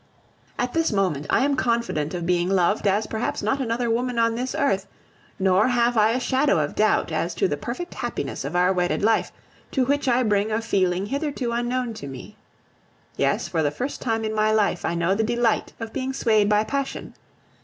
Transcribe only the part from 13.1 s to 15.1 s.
Yes, for the first time in my life, I